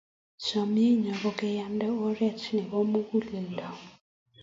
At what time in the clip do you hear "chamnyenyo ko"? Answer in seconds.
0.45-1.29